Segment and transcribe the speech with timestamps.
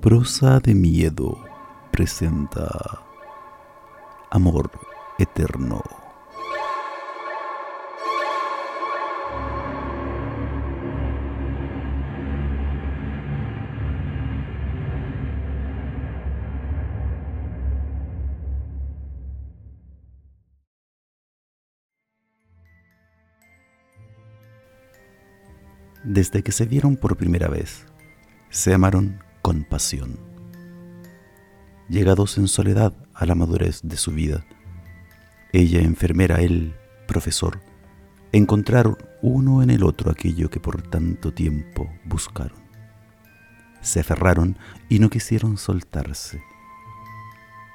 [0.00, 1.36] Prosa de Miedo
[1.90, 3.02] presenta
[4.30, 4.70] Amor
[5.18, 5.82] Eterno.
[26.04, 27.84] Desde que se vieron por primera vez,
[28.48, 30.20] se amaron con pasión.
[31.88, 34.44] Llegados en soledad a la madurez de su vida,
[35.54, 36.74] ella enfermera, él
[37.06, 37.58] profesor,
[38.32, 42.58] encontraron uno en el otro aquello que por tanto tiempo buscaron.
[43.80, 44.58] Se aferraron
[44.90, 46.42] y no quisieron soltarse.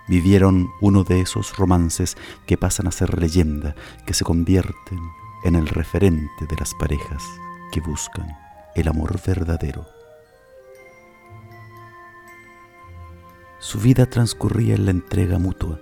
[0.08, 3.74] Vivieron uno de esos romances que pasan a ser leyenda,
[4.06, 5.00] que se convierten
[5.44, 7.24] en el referente de las parejas
[7.72, 8.28] que buscan
[8.76, 10.03] el amor verdadero.
[13.64, 15.80] Su vida transcurría en la entrega mutua,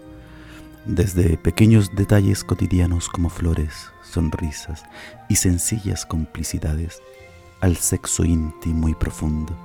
[0.86, 4.84] desde pequeños detalles cotidianos como flores, sonrisas
[5.30, 7.02] y sencillas complicidades,
[7.60, 9.58] al sexo íntimo y profundo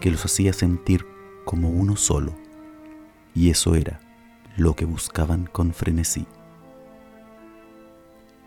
[0.00, 1.06] que los hacía sentir
[1.44, 2.34] como uno solo,
[3.32, 4.00] y eso era
[4.56, 6.26] lo que buscaban con frenesí.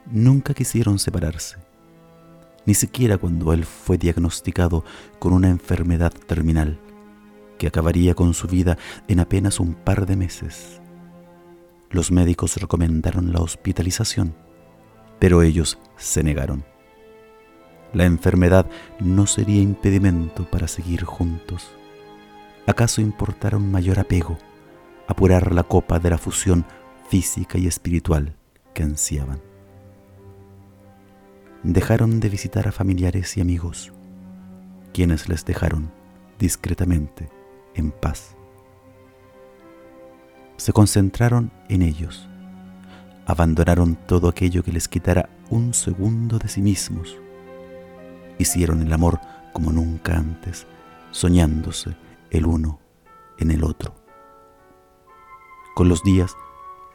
[0.07, 1.55] Nunca quisieron separarse,
[2.65, 4.83] ni siquiera cuando él fue diagnosticado
[5.19, 6.81] con una enfermedad terminal
[7.57, 10.81] que acabaría con su vida en apenas un par de meses.
[11.89, 14.35] Los médicos recomendaron la hospitalización,
[15.19, 16.65] pero ellos se negaron.
[17.93, 18.67] La enfermedad
[18.99, 21.71] no sería impedimento para seguir juntos.
[22.67, 24.37] ¿Acaso importara un mayor apego,
[25.07, 26.65] apurar la copa de la fusión
[27.09, 28.35] física y espiritual
[28.73, 29.39] que ansiaban?
[31.63, 33.93] Dejaron de visitar a familiares y amigos,
[34.93, 35.91] quienes les dejaron
[36.37, 37.29] discretamente
[37.75, 38.35] en paz.
[40.57, 42.27] Se concentraron en ellos,
[43.25, 47.17] abandonaron todo aquello que les quitara un segundo de sí mismos,
[48.39, 49.19] hicieron el amor
[49.53, 50.65] como nunca antes,
[51.11, 51.95] soñándose
[52.29, 52.79] el uno
[53.37, 53.95] en el otro.
[55.75, 56.35] Con los días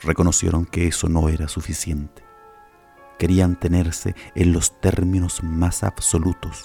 [0.03, 2.23] reconocieron que eso no era suficiente.
[3.19, 6.65] Querían tenerse en los términos más absolutos.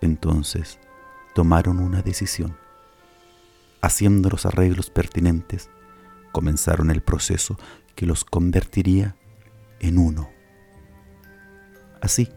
[0.00, 0.78] Entonces
[1.34, 2.56] tomaron una decisión
[3.84, 5.70] haciendo los arreglos pertinentes,
[6.32, 7.58] comenzaron el proceso
[7.94, 9.16] que los convertiría
[9.80, 10.30] en uno.
[12.00, 12.28] Así,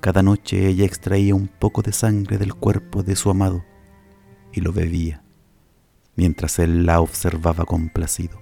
[0.00, 3.64] cada noche ella extraía un poco de sangre del cuerpo de su amado
[4.52, 5.22] y lo bebía,
[6.16, 8.40] mientras él la observaba complacido.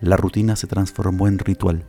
[0.00, 1.86] La rutina se transformó en ritual,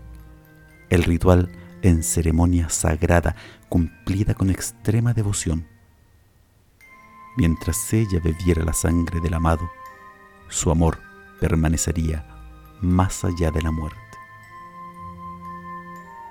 [0.89, 1.49] el ritual
[1.81, 3.35] en ceremonia sagrada
[3.69, 5.67] cumplida con extrema devoción
[7.37, 9.69] Mientras ella bebiera la sangre del amado,
[10.49, 10.97] su amor
[11.39, 12.25] permanecería
[12.81, 13.99] más allá de la muerte.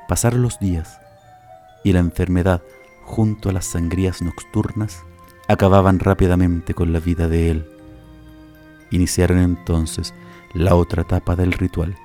[0.08, 0.98] Pasaron los días
[1.84, 2.60] y la enfermedad
[3.04, 5.04] junto a las sangrías nocturnas
[5.46, 7.70] acababan rápidamente con la vida de él.
[8.90, 10.12] Iniciaron entonces
[10.54, 11.96] la otra etapa del ritual.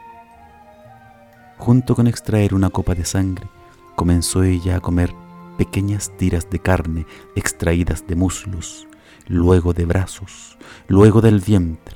[1.58, 3.50] Junto con extraer una copa de sangre,
[3.96, 5.12] comenzó ella a comer
[5.58, 8.88] pequeñas tiras de carne extraídas de muslos,
[9.32, 10.58] luego de brazos,
[10.90, 11.96] luego del vientre.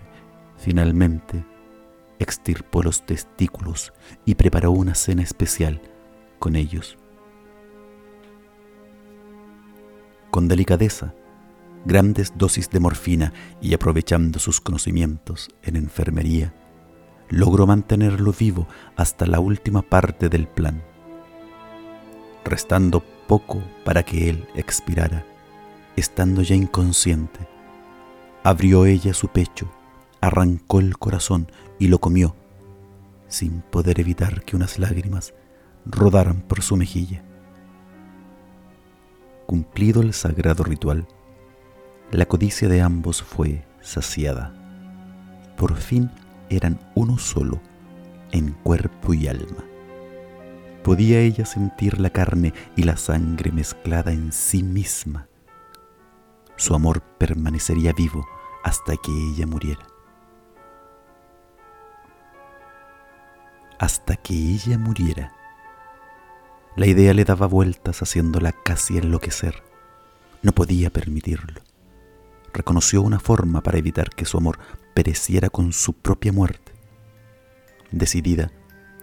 [0.58, 1.46] Finalmente,
[2.18, 3.92] extirpó los testículos
[4.24, 5.82] y preparó una cena especial
[6.40, 6.98] con ellos.
[10.32, 11.14] Con delicadeza,
[11.84, 16.54] grandes dosis de morfina y aprovechando sus conocimientos en enfermería,
[17.30, 20.82] logró mantenerlo vivo hasta la última parte del plan,
[22.46, 25.26] restando poco para que él expirara
[25.96, 27.48] estando ya inconsciente.
[28.44, 29.72] Abrió ella su pecho,
[30.22, 32.36] arrancó el corazón y lo comió,
[33.28, 35.34] sin poder evitar que unas lágrimas
[35.86, 37.24] rodaran por su mejilla.
[39.46, 41.08] Cumplido el sagrado ritual,
[42.12, 44.54] la codicia de ambos fue saciada.
[45.58, 46.12] Por fin
[46.50, 47.62] eran uno solo,
[48.32, 49.64] en cuerpo y alma.
[50.84, 55.28] Podía ella sentir la carne y la sangre mezclada en sí misma
[56.58, 58.26] su amor permanecería vivo
[58.64, 59.86] hasta que ella muriera.
[63.78, 65.34] Hasta que ella muriera.
[66.76, 69.64] La idea le daba vueltas haciéndola casi enloquecer.
[70.42, 71.62] No podía permitirlo.
[72.54, 74.60] Reconoció una forma para evitar que su amor
[74.94, 76.74] pereciera con su propia muerte.
[77.92, 78.52] Decidida,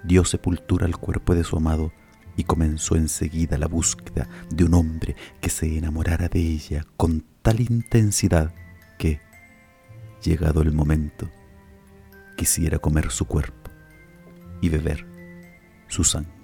[0.05, 1.93] dio sepultura al cuerpo de su amado
[2.37, 7.61] y comenzó enseguida la búsqueda de un hombre que se enamorara de ella con tal
[7.61, 8.52] intensidad
[10.23, 11.29] llegado el momento,
[12.37, 13.70] quisiera comer su cuerpo
[14.61, 15.06] y beber
[15.88, 16.41] su sangre.